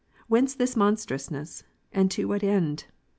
[0.27, 1.63] Whence this monstrousness?
[1.93, 2.85] and to what end?